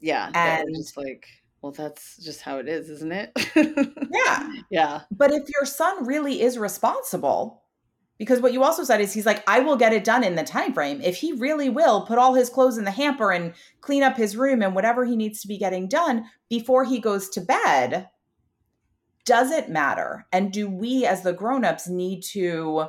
[0.00, 0.30] Yeah.
[0.34, 1.26] And just like
[1.60, 3.32] well, that's just how it is, isn't it?
[4.12, 4.52] yeah.
[4.70, 5.00] Yeah.
[5.10, 7.62] But if your son really is responsible,
[8.18, 10.42] because what you also said is he's like, I will get it done in the
[10.42, 11.00] time frame.
[11.00, 14.36] If he really will put all his clothes in the hamper and clean up his
[14.36, 18.08] room and whatever he needs to be getting done before he goes to bed,
[19.24, 20.26] does it matter?
[20.32, 22.86] And do we as the grown-ups need to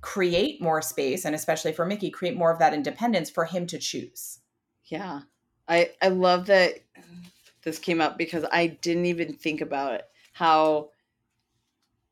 [0.00, 3.78] create more space and especially for Mickey, create more of that independence for him to
[3.78, 4.40] choose?
[4.84, 5.20] Yeah.
[5.68, 6.80] I I love that
[7.62, 10.04] this came up because I didn't even think about it.
[10.32, 10.90] How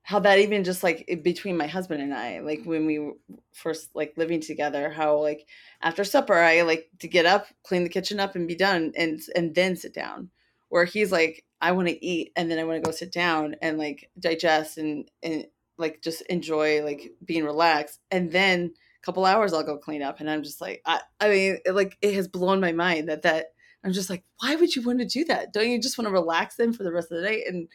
[0.03, 3.13] how that even just like between my husband and I, like when we
[3.53, 5.47] first like living together, how like
[5.81, 9.21] after supper I like to get up, clean the kitchen up, and be done, and
[9.35, 10.31] and then sit down.
[10.69, 13.57] Where he's like, I want to eat, and then I want to go sit down
[13.63, 15.47] and like digest and and
[15.79, 20.31] like just enjoy like being relaxed, and then couple hours I'll go clean up, and
[20.31, 23.47] I'm just like, I I mean, it, like it has blown my mind that that
[23.85, 25.53] I'm just like, why would you want to do that?
[25.53, 27.45] Don't you just want to relax them for the rest of the day?
[27.47, 27.69] And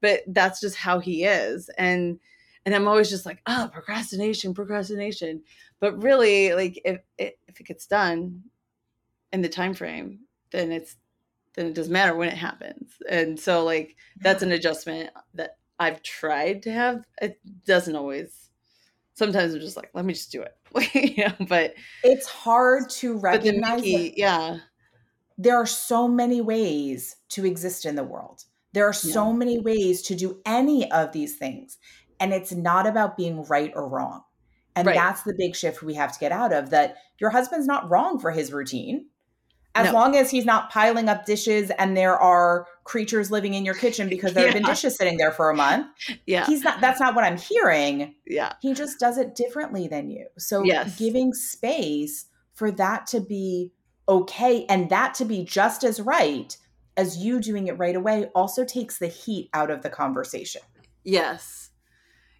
[0.00, 1.68] but that's just how he is.
[1.76, 2.20] And
[2.64, 5.42] and I'm always just like, oh, procrastination, procrastination.
[5.80, 8.44] But really, like if it, if it gets done
[9.32, 10.20] in the time frame,
[10.52, 10.96] then it's
[11.54, 12.92] then it doesn't matter when it happens.
[13.08, 17.04] And so like that's an adjustment that I've tried to have.
[17.20, 18.49] It doesn't always
[19.14, 20.56] sometimes I'm just like, let me just do it.
[21.16, 24.58] you know, but it's hard to recognize Mickey, yeah
[25.40, 28.44] there are so many ways to exist in the world.
[28.74, 29.36] There are so yeah.
[29.38, 31.78] many ways to do any of these things.
[32.20, 34.22] And it's not about being right or wrong.
[34.76, 34.94] And right.
[34.94, 38.18] that's the big shift we have to get out of that your husband's not wrong
[38.18, 39.06] for his routine.
[39.74, 39.92] As no.
[39.94, 44.08] long as he's not piling up dishes and there are creatures living in your kitchen
[44.08, 44.52] because there yeah.
[44.52, 45.86] have been dishes sitting there for a month.
[46.26, 46.44] Yeah.
[46.44, 48.16] He's not that's not what I'm hearing.
[48.26, 48.54] Yeah.
[48.60, 50.26] He just does it differently than you.
[50.38, 50.98] So yes.
[50.98, 53.72] giving space for that to be
[54.08, 56.56] okay and that to be just as right
[56.96, 60.62] as you doing it right away also takes the heat out of the conversation.
[61.04, 61.70] Yes.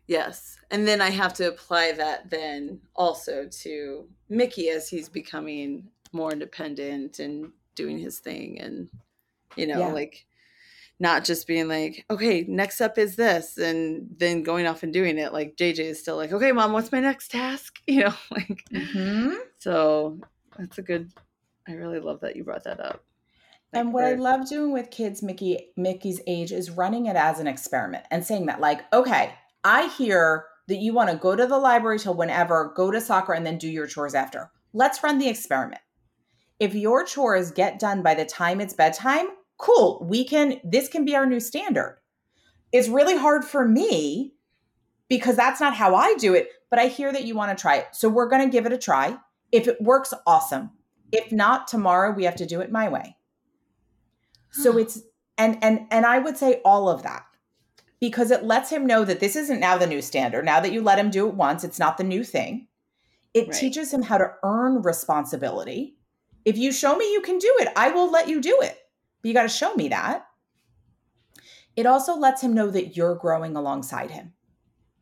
[0.09, 0.59] Yes.
[0.73, 6.33] And then I have to apply that then also to Mickey as he's becoming more
[6.33, 8.89] independent and doing his thing and
[9.57, 9.93] you know yeah.
[9.93, 10.27] like
[11.01, 15.19] not just being like okay next up is this and then going off and doing
[15.19, 18.63] it like jj is still like okay mom what's my next task you know like
[18.73, 19.35] mm-hmm.
[19.59, 20.19] so
[20.59, 21.11] that's a good
[21.71, 23.05] I really love that you brought that up.
[23.73, 27.39] Like and what I love doing with kids Mickey Mickey's age is running it as
[27.39, 31.47] an experiment and saying that like, okay, I hear that you want to go to
[31.47, 34.51] the library till whenever, go to soccer and then do your chores after.
[34.73, 35.81] Let's run the experiment.
[36.59, 39.29] If your chores get done by the time it's bedtime,
[39.61, 40.05] cool.
[40.09, 41.99] We can this can be our new standard.
[42.73, 44.35] It's really hard for me
[45.09, 47.77] because that's not how I do it, but I hear that you want to try
[47.77, 47.89] it.
[47.93, 49.19] So we're going to give it a try.
[49.51, 50.71] If it works, awesome.
[51.13, 53.17] If not tomorrow, we have to do it my way.
[54.53, 54.79] So hmm.
[54.79, 55.03] it's
[55.37, 57.25] and and and I would say all of that
[58.01, 60.45] because it lets him know that this isn't now the new standard.
[60.45, 62.67] Now that you let him do it once, it's not the new thing.
[63.35, 63.57] It right.
[63.57, 65.97] teaches him how to earn responsibility.
[66.45, 68.80] If you show me you can do it, I will let you do it.
[69.23, 70.27] But you got to show me that.
[71.77, 74.33] It also lets him know that you're growing alongside him.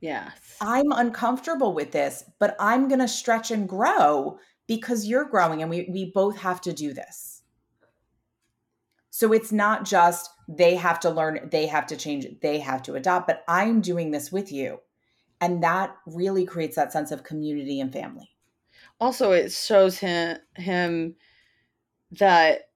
[0.00, 0.56] Yes.
[0.60, 5.70] I'm uncomfortable with this, but I'm going to stretch and grow because you're growing and
[5.70, 7.42] we, we both have to do this.
[9.10, 12.94] So it's not just they have to learn, they have to change, they have to
[12.94, 14.78] adopt, but I'm doing this with you.
[15.40, 18.30] And that really creates that sense of community and family.
[19.00, 21.16] Also, it shows him him
[22.12, 22.67] that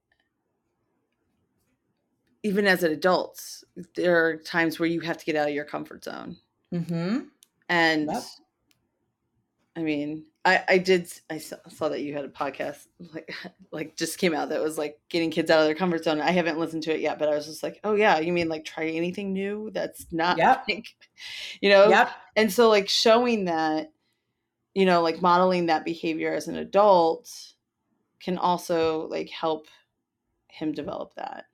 [2.43, 3.41] even as an adult,
[3.95, 6.37] there are times where you have to get out of your comfort zone.
[6.73, 7.21] Mm-hmm.
[7.69, 8.23] And Yep.
[9.77, 13.33] I mean, I I did I saw, saw that you had a podcast like
[13.73, 16.21] like just came out that was like getting kids out of their comfort zone.
[16.21, 18.49] I haven't listened to it yet, but I was just like, oh yeah, you mean
[18.49, 20.65] like try anything new that's not Yep.
[20.69, 20.87] like,
[21.61, 22.11] you know, Yep.
[22.37, 23.93] and so like showing that,
[24.75, 27.31] you know, like modeling that behavior as an adult
[28.21, 29.69] can also like help
[30.49, 31.47] him develop that.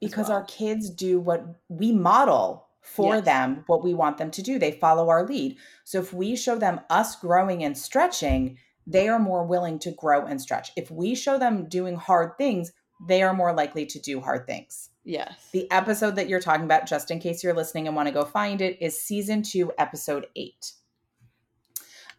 [0.00, 0.38] Because well.
[0.38, 3.24] our kids do what we model for Yes.
[3.24, 6.56] them what we want them to do they follow our lead so if we show
[6.58, 11.14] them us growing and stretching they are more willing to grow and stretch if we
[11.14, 12.72] show them doing hard things
[13.08, 15.48] they are more likely to do hard things Yes.
[15.52, 18.24] the episode that you're talking about just in case you're listening and want to go
[18.24, 20.72] find it is season 2 episode 8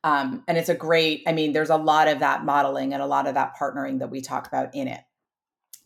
[0.04, 3.08] um, and it's a great i mean there's a lot of that modeling and a
[3.08, 5.02] lot of that partnering that we talk about in it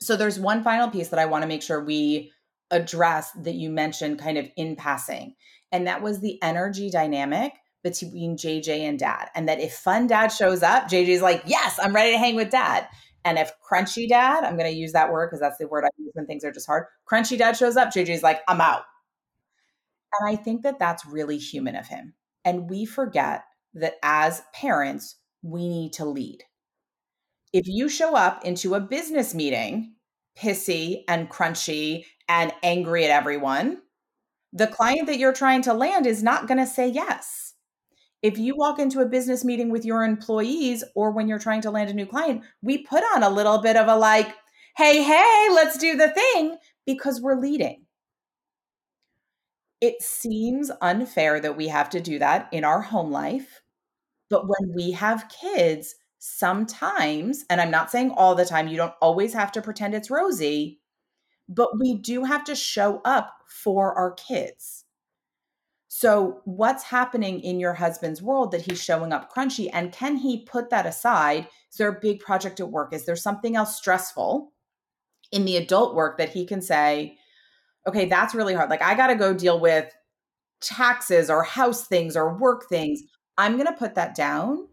[0.01, 2.31] so there's one final piece that I want to make sure we
[2.71, 5.35] address that you mentioned kind of in passing.
[5.71, 9.29] And that was the energy dynamic between JJ and dad.
[9.35, 12.49] And that if fun dad shows up, JJ's like, yes, I'm ready to hang with
[12.49, 12.87] dad.
[13.25, 15.89] And if crunchy dad, I'm going to use that word because that's the word I
[15.97, 16.85] use when things are just hard.
[17.09, 18.83] Crunchy dad shows up, JJ's like, I'm out.
[20.19, 22.13] And I think that that's really human of him.
[22.45, 23.43] And we forget
[23.75, 26.43] that as parents, we need to lead
[27.53, 29.93] if you show up into a business meeting
[30.37, 33.81] pissy and crunchy and angry at everyone,
[34.53, 37.53] the client that you're trying to land is not going to say yes.
[38.21, 41.71] If you walk into a business meeting with your employees or when you're trying to
[41.71, 44.33] land a new client, we put on a little bit of a like,
[44.77, 47.85] hey, hey, let's do the thing because we're leading.
[49.81, 53.61] It seems unfair that we have to do that in our home life.
[54.29, 58.93] But when we have kids, sometimes, and I'm not saying all the time, you don't
[59.01, 60.79] always have to pretend it's rosy,
[61.47, 64.85] but we do have to show up for our kids.
[65.87, 69.69] So, what's happening in your husband's world that he's showing up crunchy?
[69.73, 71.47] And can he put that aside?
[71.71, 72.93] Is there a big project at work?
[72.93, 74.53] Is there something else stressful
[75.31, 77.17] in the adult work that he can say,
[77.87, 78.69] okay, that's really hard.
[78.69, 79.91] Like, I got to go deal with
[80.61, 83.01] taxes or house things or work things.
[83.37, 84.68] I'm going to put that down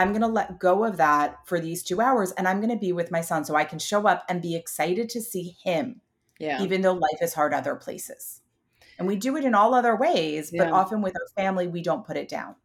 [0.00, 2.76] I'm going to let go of that for these two hours and I'm going to
[2.78, 6.00] be with my son so I can show up and be excited to see him,
[6.38, 6.58] Yeah.
[6.58, 8.42] even though life is hard other places.
[8.98, 10.72] And we do it in all other ways, but Yeah.
[10.72, 12.56] often with our family, we don't put it down.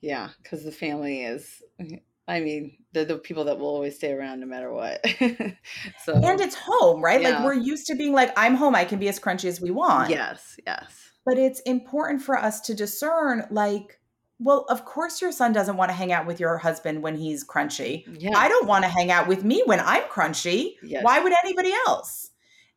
[0.00, 1.62] Yeah, because the family is,
[2.28, 5.04] I mean, they're the people that will always stay around no matter what.
[5.96, 7.22] so, And it's home, right?
[7.22, 9.70] Like we're used to being like, I'm home, I can be as crunchy as we
[9.70, 10.16] want.
[10.16, 14.00] yes, yes, But it's important for us to discern, like,
[14.38, 17.46] well, of course your son doesn't want to hang out with your husband when he's
[17.46, 18.04] crunchy.
[18.20, 20.74] yeah, I don't want to hang out with me when I'm crunchy.
[20.82, 21.04] yes.
[21.04, 22.30] Why would anybody else?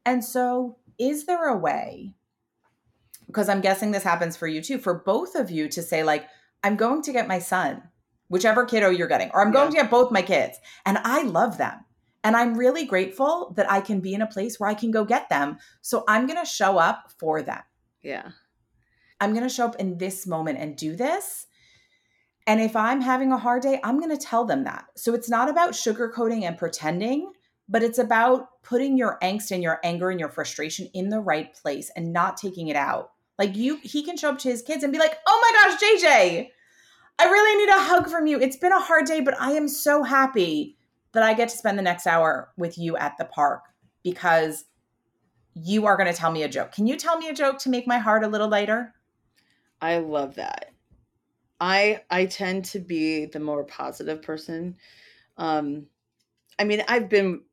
[0.06, 2.14] And so, is there a way?
[3.26, 6.28] Because I'm guessing this happens for you too, for both of you to say, like,
[6.64, 7.84] I'm going to get my son,
[8.30, 11.58] whichever kiddo you're getting, or I'm going to get both my kids, and I love
[11.58, 11.84] them.
[12.24, 15.06] And I'm really grateful that I can be in a place where I can go
[15.06, 15.58] get them.
[15.82, 17.62] So I'm going to show up for them.
[18.02, 18.32] Yeah,
[19.20, 21.48] I'm going to show up in this moment and do this.
[22.46, 24.86] And if I'm having a hard day, I'm going to tell them that.
[24.96, 27.32] So it's not about sugarcoating and pretending,
[27.68, 31.54] but it's about putting your angst and your anger and your frustration in the right
[31.54, 33.12] place and not taking it out.
[33.38, 35.82] Like you, he can show up to his kids and be like, oh my gosh,
[35.82, 36.50] JJ,
[37.20, 38.40] I really need a hug from you.
[38.40, 40.78] It's been a hard day, but I am so happy
[41.14, 43.64] that I get to spend the next hour with you at the park
[44.04, 44.66] because
[45.54, 46.72] you are going to tell me a joke.
[46.72, 48.94] Can you tell me a joke to make my heart a little lighter?
[49.82, 50.74] I love that.
[51.60, 54.78] I I tend to be the more positive person.
[55.38, 55.88] Um,
[56.60, 57.44] I mean, I've been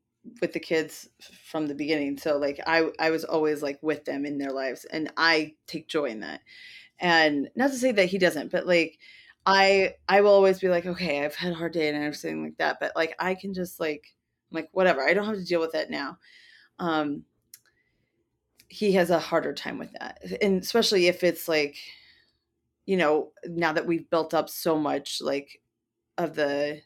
[0.41, 1.09] with the kids
[1.45, 4.85] from the beginning, so like I I was always like with them in their lives,
[4.85, 6.41] and I take joy in that.
[6.99, 8.99] And not to say that he doesn't, but like
[9.45, 12.57] I I will always be like, okay, I've had a hard day and everything like
[12.57, 14.15] that, but like I can just like
[14.51, 15.03] I'm like whatever.
[15.07, 16.19] I don't have to deal with that now.
[16.79, 17.25] Um,
[18.67, 21.77] he has a harder time with that, and especially if it's like
[22.85, 25.61] you know, now that we've built up so much like
[26.17, 26.81] of the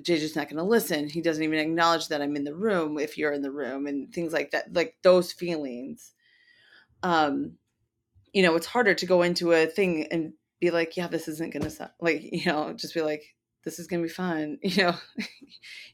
[0.00, 1.08] JJ's not going to listen.
[1.08, 4.12] He doesn't even acknowledge that I'm in the room if you're in the room and
[4.12, 4.72] things like that.
[4.72, 6.12] Like those feelings.
[7.02, 7.52] Um,
[8.32, 11.52] you know, it's harder to go into a thing and be like, yeah, this isn't
[11.52, 13.34] going to sound like, you know, just be like,
[13.64, 14.94] this is gonna be fun you know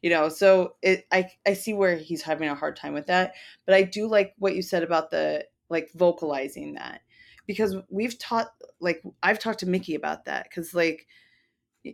[0.01, 3.34] you know so it i i see where he's having a hard time with that
[3.66, 7.01] but i do like what you said about the like vocalizing that
[7.47, 8.49] because we've taught
[8.80, 11.07] like i've talked to mickey about that because like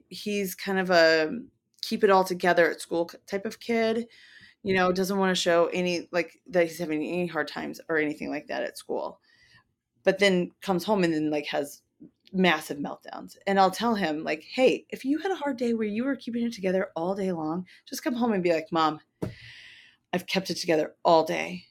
[0.08, 1.40] he's kind of a
[1.82, 4.06] keep it all together at school type of kid
[4.62, 4.94] you know mm-hmm.
[4.94, 8.46] doesn't want to show any like that he's having any hard times or anything like
[8.48, 9.20] that at school.
[10.02, 11.82] But then comes home and then like has
[12.32, 13.36] massive meltdowns.
[13.46, 16.16] And i'll tell him like hey if you had a hard day where you were
[16.16, 19.00] keeping it together all day long just come home and be like mom
[20.12, 21.64] i've kept it together all day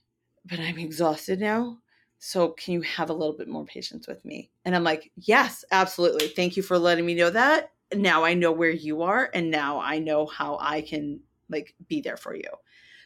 [0.45, 1.77] but i'm exhausted now
[2.19, 4.51] so can you have a little bit more patience with me?
[4.65, 6.27] And i'm like yes absolutely.
[6.27, 7.71] Thank you for letting me know that.
[7.93, 12.01] Now i know where you are and now i know how i can like be
[12.01, 12.49] there for you.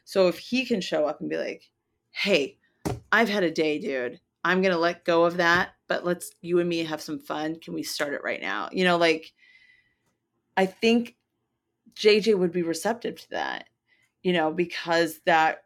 [0.06, 1.70] So if he can show up and be like
[2.12, 2.58] hey
[3.12, 4.20] i've had a day dude.
[4.46, 7.60] I'm gonna let go of that but let's you and me have some fun.
[7.60, 8.70] Can we start it right now?
[8.72, 9.32] You know like
[10.56, 11.16] i think
[11.96, 13.68] jj would be receptive to that
[14.24, 15.63] you know because that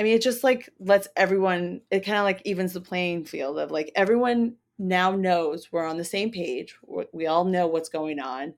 [0.00, 3.58] I mean, it just like lets everyone, it kind of like evens the playing field
[3.58, 6.74] of like everyone now knows we're on the same page.
[7.12, 8.54] We all know what's going on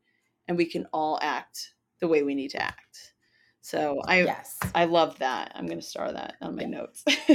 [0.46, 3.14] and we can all act the way we need to act.
[3.60, 4.56] So I, yes.
[4.72, 5.50] I love that.
[5.56, 7.02] I'm going to star that on my notes.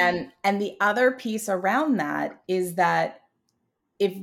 [0.00, 3.20] and, and the other piece around that is that
[4.00, 4.18] if,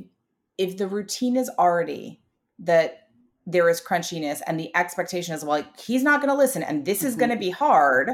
[0.58, 2.20] if the routine is already
[2.58, 3.08] that
[3.46, 6.84] there is crunchiness and the expectation is well, like, he's not going to listen and
[6.84, 7.20] this is mm-hmm.
[7.20, 8.10] going to be hard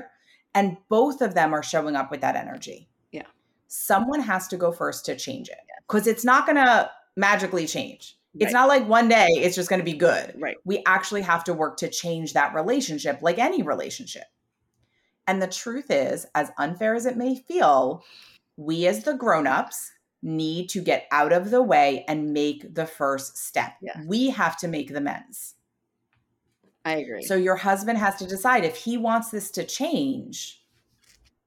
[0.54, 2.88] and both of them are showing up with that energy.
[3.12, 3.26] Yeah.
[3.68, 8.16] Someone has to go first to change it because it's not going to magically change.
[8.34, 8.44] Right.
[8.44, 10.34] It's not like one day it's just going to be good.
[10.38, 10.56] Right.
[10.64, 14.24] We actually have to work to change that relationship, like any relationship.
[15.26, 18.02] And the truth is, as unfair as it may feel,
[18.56, 19.92] we as the grown-ups
[20.22, 23.72] need to get out of the way and make the first step.
[23.80, 24.00] Yeah.
[24.06, 25.54] We have to make the amends.
[26.90, 27.22] I agree.
[27.22, 30.62] So your husband has to decide if he wants this to change,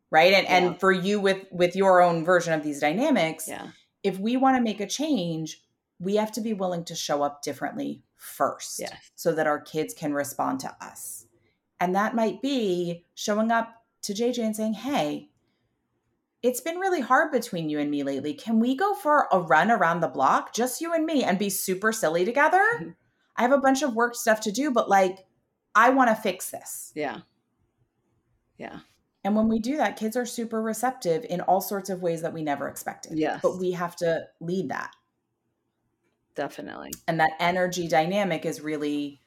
[0.09, 0.33] right?
[0.33, 0.57] And yeah.
[0.57, 3.67] and for you with with your own version of these dynamics, yeah.
[4.03, 5.61] if we want to make a change,
[5.99, 8.93] we have to be willing to show up differently first, yes.
[9.15, 11.25] so that our kids can respond to us.
[11.79, 15.29] And that might be showing up to JJ and saying, "Hey,
[16.41, 18.33] it's been really hard between you and me lately.
[18.33, 21.49] Can we go for a run around the block, just you and me, and be
[21.49, 22.89] super silly together?" Mm-hmm
[23.35, 25.25] I have a bunch of work stuff to do, but like,
[25.75, 26.91] I want to fix this.
[26.95, 27.19] Yeah.
[28.57, 28.79] Yeah.
[29.23, 32.33] And when we do that, kids are super receptive in all sorts of ways that
[32.33, 33.17] we never expected.
[33.17, 33.39] Yes.
[33.41, 34.91] But we have to lead that.
[36.35, 36.91] Definitely.
[37.07, 39.21] And that energy dynamic is really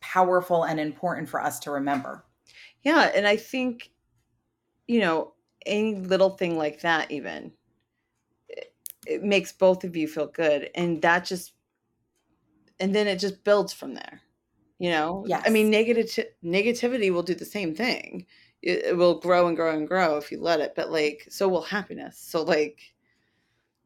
[0.00, 2.24] powerful and important for us to remember.
[2.82, 3.10] Yeah.
[3.14, 3.90] And I think,
[4.86, 5.34] you know,
[5.66, 7.52] any little thing like that, even,
[8.48, 8.72] it,
[9.06, 10.70] it makes both of you feel good.
[10.74, 11.52] And that just
[12.78, 14.20] and then it just builds from there
[14.78, 18.26] you know yeah i mean negative negativity will do the same thing.
[18.62, 21.48] It, it, will grow and grow and grow if you let it but like so
[21.48, 22.18] will happiness.
[22.18, 22.80] So like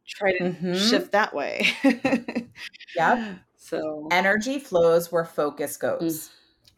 [0.07, 0.75] try to mm-hmm.
[0.75, 1.69] shift that way.
[2.97, 3.39] Yep.
[3.63, 6.31] So energy flows where focus goes.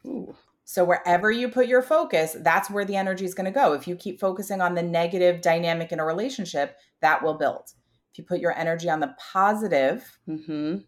[0.05, 0.35] Mm.
[0.65, 3.73] so wherever you put your focus that's where the energy is going to go.
[3.73, 7.73] If you keep focusing on the negative dynamic in a relationship that will build.
[8.13, 10.79] If you put your energy on the positive mm-hmm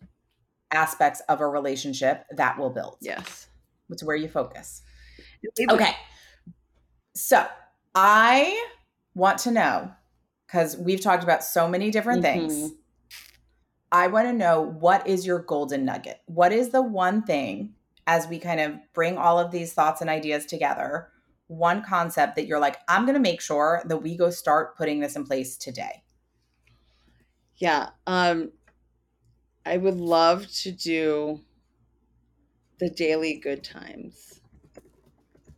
[0.71, 2.99] aspects of a relationship that will build.
[3.01, 3.49] Yes.
[3.91, 4.83] It's where you focus.
[5.71, 5.95] Okay.
[7.15, 7.47] So
[7.95, 8.67] I
[9.15, 9.93] want to know,
[10.47, 12.49] because we've talked about so many different mm-hmm.
[12.49, 12.73] things.
[13.93, 16.21] I want to know what is your golden nugget?
[16.27, 17.75] What is the one thing
[18.07, 21.11] as we kind of bring all of these thoughts and ideas together?
[21.47, 24.99] One concept that you're like, I'm going to make sure that we go start putting
[24.99, 26.03] this in place today.
[27.57, 27.91] Yeah.
[28.07, 28.51] Um,
[29.67, 31.41] I would love to do
[32.79, 34.41] the daily good times.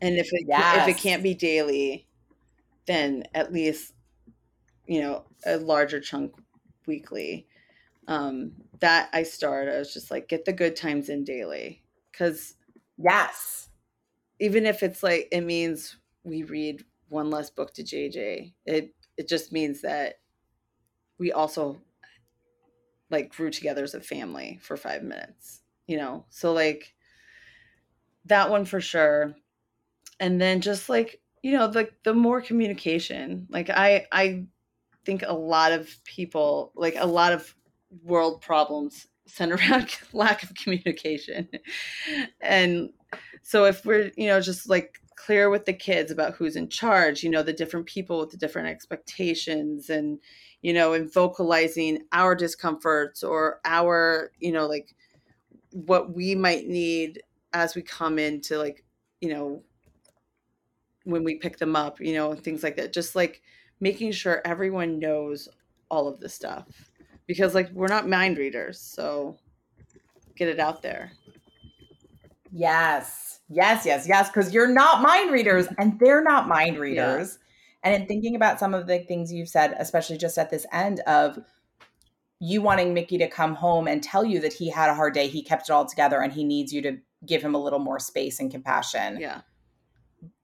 [0.01, 0.89] And if it yes.
[0.89, 2.07] if it can't be daily,
[2.87, 3.95] then at least
[4.87, 6.35] you know, a larger chunk
[6.87, 7.47] weekly.
[8.07, 9.75] Um that I started.
[9.75, 11.83] I was just like get the good times in daily
[12.13, 12.55] cuz
[12.99, 13.69] yes.
[14.39, 18.53] Even if it's like it means we read one less book to JJ.
[18.67, 20.21] It it just means that
[21.19, 21.81] we also
[23.11, 26.25] like grew together as a family for five minutes, you know?
[26.31, 26.95] So, like,
[28.27, 29.35] that one for sure.
[30.19, 34.47] And then just like, you know, the, the more communication, like, I, I
[35.05, 37.55] think a lot of people, like, a lot of
[38.03, 41.49] world problems center around lack of communication.
[42.41, 42.91] and
[43.43, 47.23] so, if we're, you know, just like clear with the kids about who's in charge,
[47.23, 50.19] you know, the different people with the different expectations and,
[50.63, 54.95] you know, and vocalizing our discomforts or our, you know, like
[55.71, 58.85] what we might need as we come into like,
[59.21, 59.63] you know,
[61.05, 62.93] when we pick them up, you know, things like that.
[62.93, 63.43] Just like
[63.81, 65.49] making sure everyone knows
[65.89, 66.67] all of the stuff
[67.27, 69.37] because like we're not mind readers, so
[70.37, 71.13] get it out there.
[72.53, 73.41] Yes.
[73.49, 74.29] Yes, yes, yes.
[74.29, 77.39] Because you're not mind readers and they're not mind readers.
[77.83, 81.01] And in thinking about some of the things you've said, especially just at this end
[81.01, 81.39] of
[82.39, 85.29] you wanting Mickey to come home and tell you that he had a hard day,
[85.29, 87.99] he kept it all together, and he needs you to give him a little more
[87.99, 89.19] space and compassion.
[89.21, 89.41] Yeah.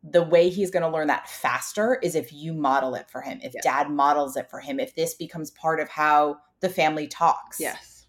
[0.03, 3.41] The way he's going to learn that faster is if you model it for him,
[3.43, 3.61] if yeah.
[3.63, 7.61] dad models it for him, if this becomes part of how the family talks.
[7.61, 8.07] Yes.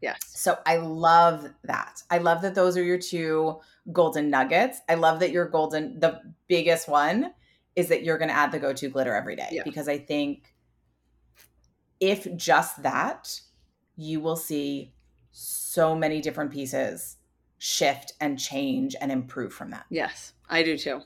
[0.00, 0.18] Yes.
[0.26, 2.02] So I love that.
[2.10, 3.60] I love that those are your two
[3.90, 4.80] golden nuggets.
[4.88, 7.32] I love that your golden, the biggest one
[7.76, 9.62] is that you're going to add the go to glitter every day yeah.
[9.64, 10.54] because I think
[12.00, 13.40] if just that,
[13.96, 14.92] you will see
[15.30, 17.16] so many different pieces
[17.58, 19.86] shift and change and improve from that.
[19.90, 21.00] Yes, I do too.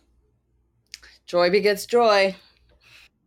[1.27, 2.35] Joy begets joy.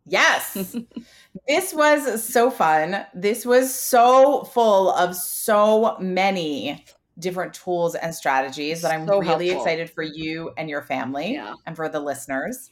[0.04, 0.76] Yes.
[1.48, 3.06] this was so fun.
[3.14, 6.84] This was so full of so many
[7.18, 9.64] different tools and strategies that I'm so really helpful.
[9.64, 11.54] excited for you and your family yeah.
[11.66, 12.70] and for the listeners.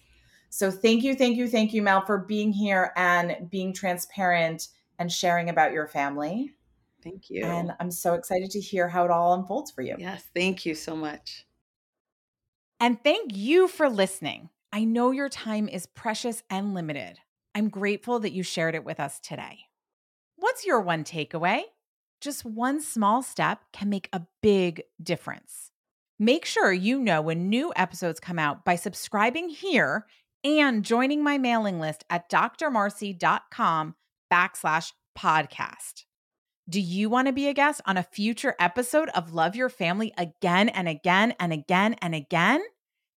[0.50, 5.10] So thank you, thank you, thank you, Mel, for being here and being transparent and
[5.10, 6.52] sharing about your family.
[7.02, 7.44] Thank you.
[7.44, 9.94] And I'm so excited to hear how it all unfolds for you.
[9.98, 11.46] Yes, thank you so much.
[12.80, 14.50] And thank you for listening.
[14.72, 17.18] I know your time is precious and limited.
[17.54, 19.60] I'm grateful that you shared it with us today.
[20.36, 21.62] What's your one takeaway?
[22.20, 25.70] Just one small step can make a big difference.
[26.18, 30.06] Make sure you know when new episodes come out by subscribing here
[30.44, 33.94] and joining my mailing list at drmarcie.com
[34.32, 36.04] backslash podcast.
[36.68, 40.12] Do you want to be a guest on a future episode of Love Your Family
[40.16, 42.62] again and again and again and again?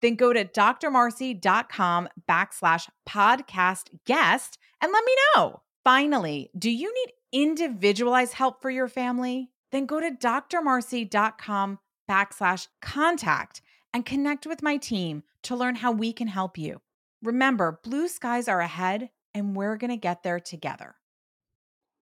[0.01, 5.61] Then go to drmarcie.com backslash podcast guest and let me know.
[5.83, 9.49] Finally, do you need individualized help for your family?
[9.71, 13.61] Then go to drmarcie.com backslash contact
[13.93, 16.81] and connect with my team to learn how we can help you.
[17.23, 20.95] Remember, blue skies are ahead and we're going to get there together.